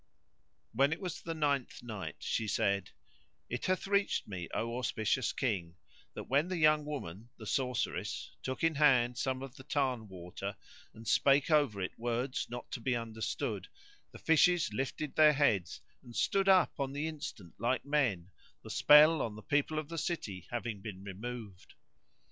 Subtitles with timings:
[0.73, 2.89] When it Was the Ninth Night, She said,
[3.49, 5.75] It hath reached me, O auspicious King,
[6.15, 10.57] that when the young woman, the sorceress, took in hand some of the tarn water
[10.95, 13.67] and spake over it words not to be understood,
[14.11, 18.31] the fishes lifted their heads and stood up on the instant like men,
[18.63, 21.75] the spell on the people of the city having been removed.